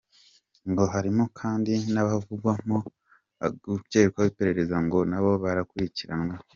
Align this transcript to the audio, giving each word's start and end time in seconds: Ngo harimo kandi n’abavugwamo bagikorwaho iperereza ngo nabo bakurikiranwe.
Ngo 0.69 0.83
harimo 0.93 1.23
kandi 1.39 1.73
n’abavugwamo 1.93 2.77
bagikorwaho 3.39 4.27
iperereza 4.31 4.77
ngo 4.85 4.97
nabo 5.09 5.31
bakurikiranwe. 5.43 6.35